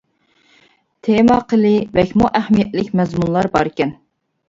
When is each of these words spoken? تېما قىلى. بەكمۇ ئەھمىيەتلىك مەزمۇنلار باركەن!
تېما 1.09 1.37
قىلى. 1.53 1.75
بەكمۇ 1.99 2.33
ئەھمىيەتلىك 2.41 2.93
مەزمۇنلار 3.01 3.55
باركەن! 3.61 3.99